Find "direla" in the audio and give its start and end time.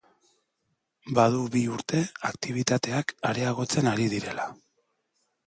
4.17-4.49